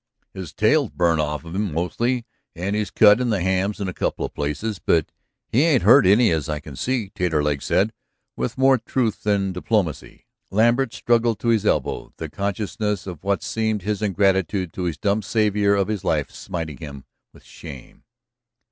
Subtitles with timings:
[0.33, 3.93] "His tail's burnt off of him, mostly, and he's cut in the hams in a
[3.93, 5.11] couple of places, but
[5.47, 7.93] he ain't hurt any, as I can see," Taterleg said,
[8.35, 10.25] with more truth than diplomacy.
[10.49, 15.21] Lambert struggled to his elbow, the consciousness of what seemed his ingratitude to this dumb
[15.21, 18.03] savior of his life smiting him with shame.